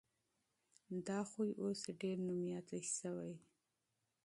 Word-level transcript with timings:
دا 1.05 1.17
عادت 1.27 1.55
اوس 1.61 1.81
ډېر 2.01 2.17
مشهور 2.27 2.81
شوی 2.95 3.25
دی. 3.29 3.33